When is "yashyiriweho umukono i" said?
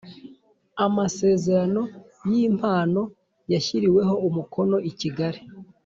3.53-4.91